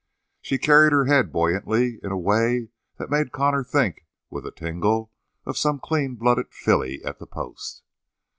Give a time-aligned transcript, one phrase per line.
[0.41, 5.11] She carried her head buoyantly, in a way that made Connor think, with a tingle,
[5.45, 7.83] of some clean blooded filly at the post.